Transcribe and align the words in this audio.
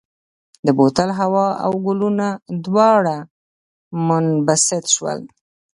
د 0.65 0.67
بوتل 0.77 1.09
هوا 1.19 1.47
او 1.65 1.71
ګلوله 1.85 2.29
دواړه 2.65 3.17
منبسط 4.07 4.83
شول. 4.93 5.19